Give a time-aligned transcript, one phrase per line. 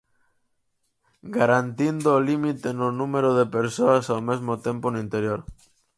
[1.37, 5.39] Garantindo o límite no número de persoas ao mesmo tempo no interior.